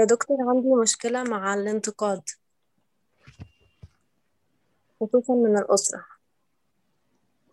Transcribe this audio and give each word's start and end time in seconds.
يا 0.00 0.04
دكتور 0.04 0.36
عندي 0.40 0.68
مشكلة 0.82 1.22
مع 1.22 1.54
الانتقاد 1.54 2.22
خصوصا 5.00 5.34
من 5.34 5.58
الأسرة. 5.58 6.04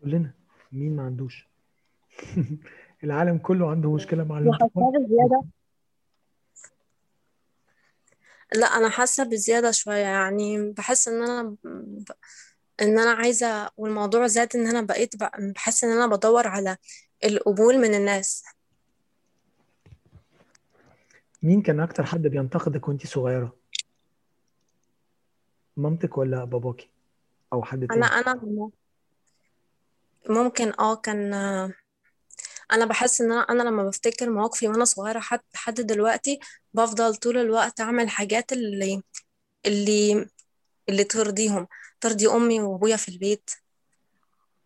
كلنا 0.04 0.32
مين 0.72 0.96
ما 0.96 1.04
عندوش؟ 1.04 1.48
العالم 3.04 3.38
كله 3.38 3.70
عنده 3.70 3.92
مشكلة 3.92 4.24
مع 4.24 4.40
الانتقاد. 4.40 4.72
بزيادة. 4.74 5.44
لا 8.54 8.66
أنا 8.66 8.90
حاسة 8.90 9.24
بزيادة 9.24 9.72
شوية. 9.72 9.96
يعني 9.98 10.72
بحس 10.72 11.08
إن 11.08 11.24
أنا 11.24 11.44
ب... 11.64 12.12
إن 12.82 13.00
أنا 13.00 13.12
عايزة 13.12 13.70
والموضوع 13.78 14.28
زاد 14.28 14.56
إن 14.56 14.68
أنا 14.68 14.82
بقيت 14.82 15.16
بحس 15.56 15.84
إن 15.84 15.92
أنا 15.92 16.08
بدور 16.16 16.48
على 16.48 16.78
القبول 17.24 17.78
من 17.78 17.94
الناس. 17.96 18.44
مين 21.44 21.62
كان 21.62 21.80
أكتر 21.80 22.06
حد 22.06 22.22
بينتقدك 22.22 22.88
وأنت 22.88 23.08
صغيرة؟ 23.08 23.56
مامتك 25.78 26.18
ولا 26.18 26.44
باباكي 26.44 26.90
أو 27.54 27.64
حد 27.64 27.88
تاني؟ 27.88 28.06
أنا 28.06 28.72
ممكن 30.30 30.74
آه 30.80 30.96
كان 30.96 31.34
أنا 32.72 32.86
بحس 32.86 33.22
إن 33.22 33.32
أنا 33.32 33.42
أنا 33.42 33.64
لما 33.64 33.84
بفتكر 33.84 34.30
مواقفي 34.30 34.68
وأنا 34.68 34.86
صغيرة 34.86 35.20
حتى 35.20 35.46
لحد 35.56 35.74
دلوقتي 35.74 36.40
بفضل 36.74 37.16
طول 37.16 37.38
الوقت 37.38 37.82
أعمل 37.82 38.10
حاجات 38.10 38.52
اللي 38.54 39.04
اللي 39.66 40.30
اللي 40.90 41.04
ترضيهم 41.04 41.68
ترضي 42.02 42.28
أمي 42.28 42.62
وأبويا 42.62 42.96
في 42.96 43.10
البيت. 43.10 43.50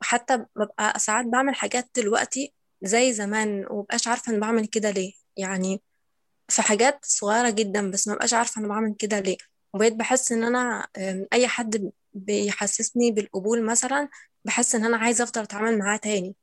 وحتى 0.02 0.45
ببقى 0.55 0.99
ساعات 0.99 1.25
بعمل 1.25 1.55
حاجات 1.55 1.89
دلوقتي 1.95 2.53
زي 2.81 3.13
زمان 3.13 3.66
ومبقاش 3.69 4.07
عارفة 4.07 4.31
أنا 4.31 4.39
بعمل 4.41 4.66
كده 4.67 4.91
ليه. 4.91 5.13
يعني 5.38 5.81
في 6.49 6.61
حاجات 6.61 6.99
صغيرة 7.05 7.49
جدا 7.49 7.91
بس 7.91 8.07
مبقاش 8.07 8.33
عارفة 8.33 8.59
أنا 8.59 8.67
بعمل 8.67 8.95
كده 8.99 9.19
ليه. 9.19 9.38
وبقيت 9.73 9.93
بحس 9.93 10.31
إن 10.31 10.43
أنا 10.43 10.88
أم، 10.97 11.25
أي 11.33 11.47
حد 11.47 11.91
بيحسسني 12.13 13.11
بالقبول 13.11 13.66
مثلا 13.66 14.09
بحس 14.45 14.75
إن 14.75 14.85
أنا 14.85 14.97
عايزة 14.97 15.23
أفضل 15.23 15.41
أتعامل 15.41 15.80
معاه 15.80 15.97
تاني. 15.97 16.35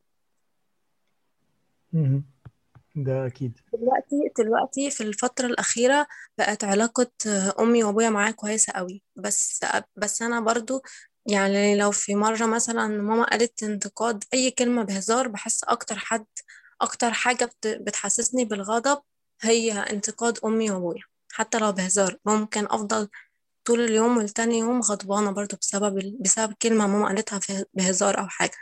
ده 2.97 3.27
أكيد. 3.27 3.59
دلوقتي 3.73 4.31
دلوقتي 4.39 4.91
في 4.91 5.01
الفترة 5.03 5.47
الأخيرة 5.47 6.07
بقت 6.39 6.65
علاقة 6.65 7.11
آه، 7.27 7.55
أمي 7.61 7.85
وأبويا 7.85 8.11
معايا 8.11 8.31
كويسة 8.33 8.73
قوي. 8.73 9.03
بس 9.17 9.61
بس 9.97 10.23
أنا 10.23 10.41
برضو 10.41 10.83
يعني 11.27 11.77
لو 11.77 11.91
في 11.91 12.15
مرة 12.15 12.47
مثلا 12.47 12.87
ماما 12.87 13.25
قالت 13.25 13.63
انتقاد 13.63 14.25
أي 14.35 14.51
كلمة 14.51 14.83
بهزار 14.83 15.29
بحس 15.29 15.65
أكتر 15.65 15.99
حد 15.99 16.27
أكتر 16.81 17.13
حاجة 17.13 17.45
بت- 17.45 17.79
بتحسسني 17.81 18.45
بالغضب 18.45 19.03
هي 19.47 19.73
انتقاد 19.73 20.39
أمي 20.45 20.71
وأبويا 20.71 21.03
حتى 21.33 21.59
لو 21.59 21.73
بهزار 21.73 22.19
ممكن 22.25 22.65
أفضل 22.71 23.09
طول 23.65 23.81
اليوم 23.81 24.17
والتاني 24.17 24.59
يوم 24.59 24.81
غضبانة 24.81 25.31
برضو 25.31 25.57
بسبب 25.57 26.17
بسبب 26.21 26.55
كلمة 26.63 26.87
ماما 26.87 27.07
قالتها 27.07 27.39
في- 27.39 27.65
بهزار 27.75 28.19
أو 28.21 28.29
حاجة. 28.29 28.57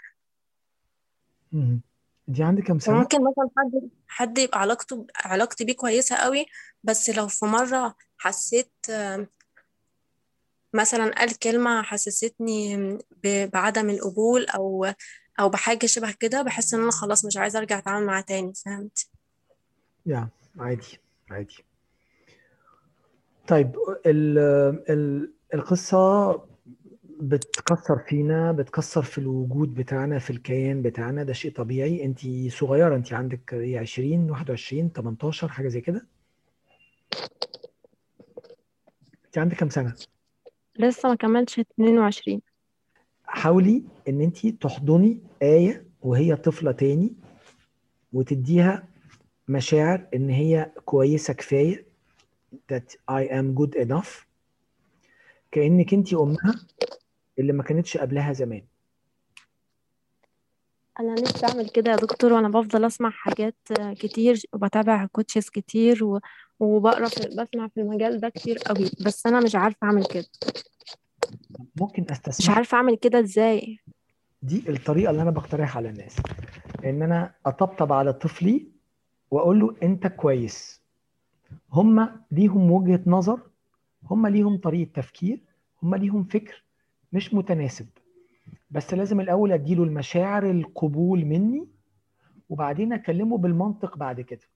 دي 2.29 2.43
عندك 2.43 2.63
كام 2.65 2.79
سنة؟ 2.79 2.95
وممكن 2.97 3.19
مثلا 3.21 3.51
حد 3.57 3.91
حد 4.09 4.39
يبقى 4.39 4.61
علاقته 4.61 5.07
علاقتي 5.17 5.65
بيه 5.65 5.73
كويسة 5.77 6.17
قوي 6.17 6.47
بس 6.85 7.11
لو 7.11 7.29
في 7.29 7.45
مرة 7.47 7.95
حسيت 8.19 8.73
مثلا 10.75 11.15
قال 11.19 11.39
كلمة 11.39 11.83
حسستني 11.83 12.99
بعدم 13.25 13.91
القبول 13.91 14.47
أو 14.47 14.87
أو 15.41 15.49
بحاجة 15.49 15.87
شبه 15.87 16.13
كده 16.21 16.43
بحس 16.43 16.75
إن 16.75 16.83
أنا 16.83 16.91
خلاص 16.91 17.25
مش 17.25 17.37
عايزة 17.37 17.59
أرجع 17.59 17.79
أتعامل 17.79 18.07
معاه 18.07 18.21
تاني 18.21 18.55
فهمت 18.55 19.09
يا 20.07 20.29
عادي 20.59 20.99
عادي. 21.31 21.65
طيب 23.49 23.77
ال 24.07 24.39
ال 24.91 25.33
القصة 25.55 26.33
بتكسر 27.21 27.99
فينا 27.99 28.53
بتكسر 28.53 29.03
في 29.03 29.19
الوجود 29.19 29.75
بتاعنا 29.75 30.19
في 30.19 30.31
الكيان 30.31 30.83
بتاعنا. 30.83 31.23
ده 31.23 31.33
شيء 31.33 31.53
طبيعي. 31.53 32.05
انت 32.05 32.21
صغيرة 32.53 32.97
انت 32.97 33.13
عندك 33.13 33.55
إيه 33.55 33.79
20 33.79 34.31
21 34.31 34.93
18 34.93 35.49
حاجة 35.49 35.69
زي 35.69 35.81
كده؟ 35.81 36.07
انت 39.27 39.39
عندك 39.39 39.57
كام 39.57 39.69
سنة؟ 39.71 39.95
لسه 40.79 41.09
ما 41.09 41.15
كملتش 41.15 41.59
22 41.59 42.41
حاولي 43.25 43.85
ان 44.09 44.21
انت 44.21 44.47
تحضني 44.47 45.21
آية 45.43 45.87
وهي 46.03 46.37
طفلة 46.37 46.73
تاني 46.73 47.13
وتديها 48.13 48.89
مشاعر 49.49 50.07
إن 50.15 50.31
هي 50.31 50.73
كويسة 50.85 51.35
كفاية 51.35 51.87
that 52.73 52.97
I 53.11 53.29
am 53.31 53.61
good 53.61 53.85
enough. 53.87 54.27
كأنك 55.51 55.95
أنت 55.95 56.15
أمها 56.15 56.67
اللي 57.39 57.53
ما 57.53 57.63
كانتش 57.63 57.97
قبلها 57.97 58.33
زمان. 58.33 58.63
أنا 61.01 61.15
نفسي 61.15 61.47
أعمل 61.47 61.69
كده 61.69 61.91
يا 61.91 61.97
دكتور 61.97 62.33
وأنا 62.33 62.49
بفضل 62.49 62.85
أسمع 62.85 63.11
حاجات 63.11 63.57
كتير 63.81 64.43
وبتابع 64.53 65.07
كوتشز 65.07 65.49
كتير 65.49 66.05
و... 66.05 66.21
وبقرأ 66.61 67.09
في... 67.09 67.21
بسمع 67.21 67.69
في 67.69 67.81
المجال 67.81 68.21
ده 68.21 68.29
كتير 68.29 68.59
قوي. 68.59 68.91
بس 69.07 69.27
أنا 69.27 69.41
مش 69.41 69.55
عارفة 69.55 69.87
أعمل 69.87 70.05
كده. 70.05 70.27
ممكن 71.81 72.03
مش 72.03 72.11
استسمح 72.11 72.57
عارفة 72.57 72.77
أعمل 72.77 72.97
كده 72.97 73.21
إزاي. 73.21 73.79
دي 74.43 74.65
الطريقة 74.69 75.11
اللي 75.11 75.23
أنا 75.23 75.31
بقترحها 75.31 75.77
على 75.77 75.89
الناس. 75.89 76.17
إن 76.85 77.03
أنا 77.03 77.35
أطبطب 77.47 77.93
على 77.93 78.13
طفلي 78.13 78.69
واقول 79.33 79.61
له 79.61 79.75
انت 79.83 80.07
كويس. 80.07 80.83
هم 81.73 82.21
ليهم 82.31 82.71
وجهة 82.71 83.01
نظر 83.07 83.41
هم 84.11 84.27
ليهم 84.27 84.57
طريقة 84.59 84.91
تفكير 84.95 85.41
هم 85.83 85.95
ليهم 85.95 86.25
فكر 86.25 86.65
مش 87.13 87.35
متناسب. 87.35 87.87
بس 88.71 88.95
لازم 88.95 89.21
الأول 89.21 89.53
أديله 89.53 89.85
المشاعر 89.85 90.51
القبول 90.51 91.25
مني 91.25 91.67
وبعدين 92.49 92.93
أكلمه 92.93 93.39
بالمنطق 93.39 93.97
بعد 93.97 94.21
كده. 94.21 94.47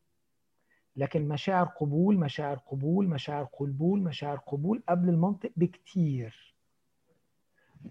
لكن 0.97 1.29
مشاعر 1.29 1.67
قبول 1.67 2.19
مشاعر 2.19 2.57
قبول 2.57 3.09
مشاعر 3.09 3.45
قبول 3.45 4.01
مشاعر 4.03 4.37
قبول 4.37 4.83
قبل 4.89 5.09
المنطق 5.09 5.51
بكتير. 5.57 6.55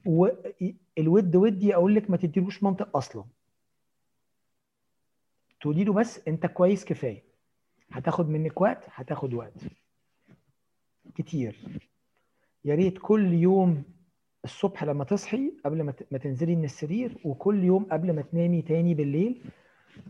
والود 0.05 1.35
ودي 1.35 1.75
أقول 1.75 1.95
لك 1.95 2.09
ما 2.09 2.17
تديلوش 2.17 2.63
منطق 2.63 2.97
أصلا. 2.97 3.23
تقولي 5.65 5.83
له 5.83 5.93
بس 5.93 6.21
انت 6.27 6.45
كويس 6.45 6.85
كفاية. 6.85 7.23
هتاخد 7.91 8.29
منك 8.29 8.61
وقت 8.61 8.83
هتاخد 8.93 9.33
وقت. 9.33 9.53
كتير. 11.15 11.55
يا 12.65 12.75
ريت 12.75 12.97
كل 13.01 13.33
يوم 13.33 13.83
الصبح 14.43 14.83
لما 14.83 15.03
تصحي 15.03 15.53
قبل 15.65 15.83
ما 16.11 16.17
تنزلي 16.17 16.55
من 16.55 16.63
السرير 16.63 17.17
وكل 17.23 17.63
يوم 17.63 17.83
قبل 17.83 18.13
ما 18.15 18.21
تنامي 18.21 18.61
تاني 18.61 18.93
بالليل 18.93 19.41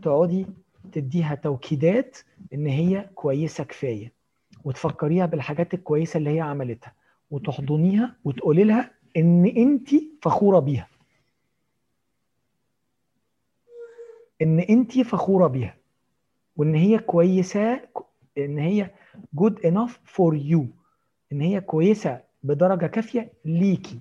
تقعدي 0.02 0.46
تديها 0.92 1.34
توكيدات 1.34 2.18
إن 2.54 2.66
هي 2.66 3.10
كويسة 3.14 3.64
كفاية. 3.64 4.12
وتفكريها 4.64 5.26
بالحاجات 5.26 5.74
الكويسة 5.74 6.18
اللي 6.18 6.30
هي 6.30 6.40
عملتها. 6.40 6.94
وتحضنيها 7.30 8.16
وتقولي 8.24 8.64
لها 8.64 8.90
إن 9.16 9.46
انت 9.46 9.88
فخورة 10.22 10.58
بيها. 10.58 10.88
إن 14.42 14.60
انت 14.60 14.98
فخورة 15.00 15.46
بيها 15.46 15.76
وإن 16.56 16.74
هي 16.74 16.98
كويسة 16.98 17.80
إن 18.38 18.58
هي 18.58 18.90
good 19.40 19.54
enough 19.64 19.92
for 20.16 20.34
you 20.34 20.62
إن 21.32 21.40
هي 21.40 21.60
كويسة 21.60 22.20
بدرجة 22.42 22.86
كافية 22.86 23.32
ليكي 23.44 24.00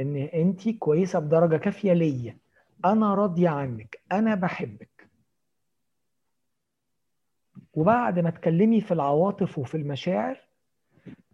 إن 0.00 0.16
انت 0.16 0.68
كويسة 0.68 1.18
بدرجة 1.18 1.56
كافية 1.56 1.92
ليا. 1.92 2.36
أنا 2.84 3.14
راضية 3.14 3.48
عنك 3.48 4.00
أنا 4.12 4.34
بحبك. 4.34 5.08
وبعد 7.74 8.18
ما 8.18 8.30
تكلمي 8.30 8.80
في 8.80 8.94
العواطف 8.94 9.58
وفي 9.58 9.76
المشاعر 9.76 10.38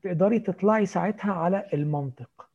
تقدري 0.03 0.39
تطلعي 0.39 0.87
ساعتها 0.87 1.33
على 1.33 1.69
المنطق. 1.75 2.49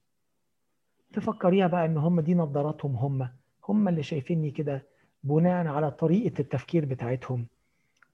تفكريها 1.13 1.67
بقى 1.67 1.85
إن 1.85 1.97
هم 1.97 2.19
دي 2.21 2.33
نظاراتهم 2.35 2.95
هم. 2.95 3.29
هم 3.69 3.87
اللي 3.87 4.03
شايفيني 4.03 4.51
كده 4.51 4.83
بناء 5.23 5.67
على 5.67 5.91
طريقة 5.91 6.39
التفكير 6.41 6.85
بتاعتهم 6.85 7.45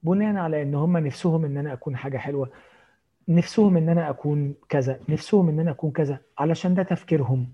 بناء 0.02 0.36
على 0.36 0.62
إن 0.62 0.74
هم 0.74 0.96
نفسهم 0.96 1.44
إن 1.44 1.56
أنا 1.56 1.72
أكون 1.72 1.96
حاجة 1.96 2.18
حلوة 2.18 2.50
نفسهم 3.28 3.76
إن 3.76 3.88
أنا 3.88 4.10
أكون 4.10 4.54
كذا 4.68 5.00
نفسهم 5.08 5.48
إن 5.48 5.60
أنا 5.60 5.70
أكون 5.70 5.90
كذا 5.90 6.18
علشان 6.38 6.74
ده 6.74 6.82
تفكيرهم. 6.82 7.52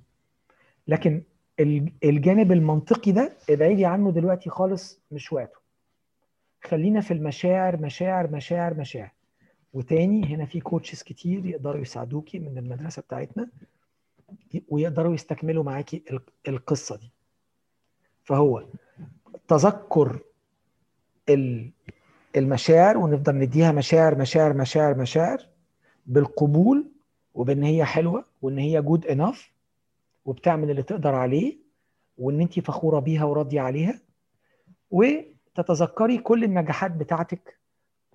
لكن 0.89 1.23
ال- 1.61 1.93
الجانب 2.05 2.53
المنطقي 2.53 3.13
ده 3.13 3.33
ابعدي 3.51 3.85
عنه 3.87 4.11
دلوقتي 4.11 4.51
خالص 4.51 5.01
مش 5.11 5.33
وقته. 5.33 5.59
خلينا 6.65 7.01
في 7.01 7.15
المشاعر 7.15 7.77
مشاعر 7.77 8.31
مشاعر 8.31 8.75
مشاعر. 8.75 9.11
وتاني 9.73 10.27
هنا 10.27 10.45
في 10.45 10.61
كوتشز 10.61 11.03
كتير 11.03 11.47
يقدروا 11.47 11.81
يساعدوكي 11.83 12.39
من 12.39 12.59
المدرسة 12.59 13.03
بتاعتنا 13.03 13.49
ويقدروا 14.69 15.15
يستكملوا 15.15 15.65
معاكي 15.65 16.03
ال- 16.11 16.21
القصة 16.49 16.97
دي. 16.97 17.11
فهو 18.25 18.65
تذكر 19.51 20.19
ال 21.29 21.71
المشاعر 22.37 22.99
ونفضل 22.99 23.35
نديها 23.35 23.73
مشاعر 23.73 24.15
مشاعر 24.19 24.55
مشاعر 24.55 24.95
مشاعر 24.99 25.47
بالقبول 26.07 26.91
وبإن 27.35 27.63
هي 27.63 27.85
حلوة 27.85 28.25
وإن 28.43 28.59
هي 28.59 28.83
good 28.83 29.07
enough 29.07 29.53
وبتعمل 30.25 30.71
اللي 30.71 30.83
تقدر 30.83 31.15
عليه 31.15 31.59
وإن 32.19 32.41
انت 32.41 32.61
فخورة 32.61 33.01
بيها 33.01 33.25
وراضية 33.25 33.61
عليها. 33.61 34.01
وتتذكري 34.91 36.19
كل 36.19 36.45
النجاحات 36.45 36.91
بتاعتك 36.91 37.59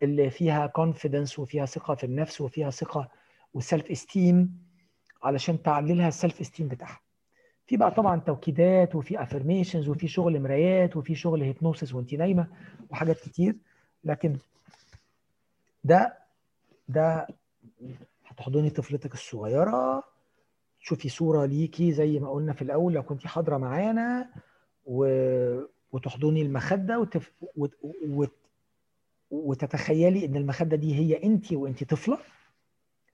اللي 0.04 0.30
فيها 0.30 0.68
confidence 0.68 1.40
وفيها 1.40 1.66
ثقة 1.66 1.96
في 1.96 2.04
النفس 2.04 2.42
وفيها 2.42 2.70
ثقة 2.70 3.10
و 3.54 3.92
self-esteem 3.92 4.58
علشان 5.24 5.62
تعلي 5.62 5.88
لها 5.88 6.01
ال 6.01 6.08
self-esteem 6.08 6.68
بتاعها. 6.68 7.00
في 7.68 7.78
بقى 7.78 7.92
طبعا 7.92 8.20
توكيدات 8.20 8.96
وفي 8.96 9.22
affirmations 9.24 9.90
وفي 9.90 10.08
شغل 10.08 10.42
مرايات 10.42 10.98
وفي 10.98 11.16
شغل 11.16 11.42
hypnosis 11.44 11.94
وانت 11.94 12.14
نايمه 12.14 12.48
وحاجات 12.90 13.20
كتير. 13.20 13.56
لكن 14.04 14.38
ده 15.84 16.18
ده 16.90 17.28
هتحضني 18.26 18.70
طفلتك 18.70 19.14
الصغيرة. 19.14 20.04
تشوفي 20.80 21.10
صورة 21.10 21.46
ليكي 21.46 21.92
زي 21.92 22.20
ما 22.20 22.30
قلنا 22.30 22.54
في 22.54 22.62
الأول 22.62 22.94
لو 22.94 23.04
كنت 23.04 23.28
حاضرة 23.28 23.58
معانا 23.58 24.30
و... 24.86 25.06
وتحضني 25.92 26.42
المخدة 26.42 27.00
وتف... 27.00 27.32
وت... 27.56 27.74
وت... 28.08 28.32
وتتخيلي 29.32 30.26
إن 30.26 30.36
المخدة 30.36 30.78
دي 30.78 30.96
هي 30.96 31.24
انت 31.24 31.54
وانت 31.54 31.84
طفلة 31.84 32.18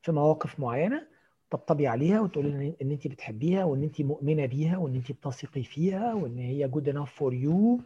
في 0.02 0.12
مواقف 0.12 0.60
معينة. 0.60 1.08
طبطبي 1.52 1.88
عليها 1.88 2.22
وتقولي 2.22 2.76
إن 2.82 2.92
انت 2.92 3.08
بتحبيها 3.08 3.64
وإن 3.64 3.84
انت 3.84 4.02
مؤمنة 4.02 4.46
بيها 4.46 4.78
وإن 4.78 4.96
انت 4.96 5.12
بتثقي 5.12 5.64
فيها 5.64 6.14
وإن 6.14 6.38
هي 6.38 6.68
good 6.68 6.90
enough 6.90 7.12
for 7.14 7.34
you 7.34 7.80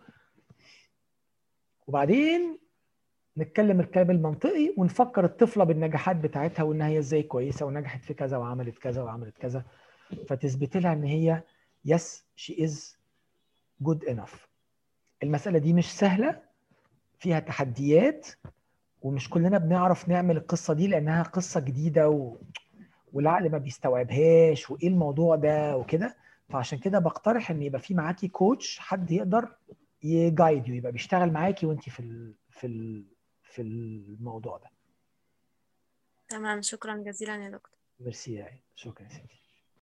وبعدين 1.88 2.58
نتكلم 3.38 3.80
الكلام 3.80 4.12
المنطقي 4.12 4.74
ونفكر 4.78 5.26
الطفلة 5.26 5.64
بالنجاحات 5.64 6.16
بتاعتها 6.16 6.64
وإن 6.64 6.82
هي 6.82 7.00
إزاي 7.00 7.24
كويسة 7.24 7.66
ونجحت 7.66 8.04
في 8.06 8.14
كذا 8.14 8.38
وعملت 8.38 8.78
كذا 8.78 9.04
وعملت 9.04 9.38
كذا. 9.38 9.66
فتثبت 10.28 10.78
لها 10.78 10.94
إن 10.94 11.04
هي 11.04 11.44
yes 11.86 12.26
she 12.36 12.64
is 12.64 12.98
good 13.82 14.06
enough 14.06 14.48
المسألة 15.24 15.60
دي 15.60 15.74
مش 15.74 15.94
سهلة 15.98 16.42
فيها 17.20 17.40
تحديات 17.40 18.28
ومش 19.02 19.30
كلنا 19.30 19.58
بنعرف 19.58 20.10
نعمل 20.10 20.38
القصة 20.38 20.74
دي 20.74 20.88
لأنها 20.88 21.24
قصة 21.24 21.60
جديدة 21.60 22.10
و... 22.10 22.38
والعقل 23.16 23.50
ما 23.52 23.58
بيستوعبهاش 23.58 24.70
وإيه 24.72 24.88
الموضوع 24.88 25.36
ده 25.36 25.78
وكده. 25.78 26.16
فعشان 26.50 26.80
كده 26.80 27.00
بقترح 27.00 27.52
إن 27.52 27.62
يبقى 27.62 27.82
في 27.82 27.94
معاكي 27.94 28.28
كوتش 28.28 28.80
حد 28.80 29.12
يقدر 29.12 29.56
يجايد 30.04 30.68
يبقى 30.68 30.92
بيشتغل 30.92 31.32
معاكي 31.32 31.66
وأنت 31.66 31.90
في 31.90 32.00
ال 32.00 32.34
في 32.50 32.68
ال 32.68 33.06
في 33.44 33.62
الموضوع 33.62 34.58
ده. 34.58 34.70
تمام 36.30 36.62
شكرا 36.62 36.98
جزيلا 36.98 37.36
يا 37.44 37.50
دكتور. 37.50 37.80
ميرسي 38.00 38.46
شكرا 38.76 39.04
يا 39.06 39.10
سيدي. 39.10 39.45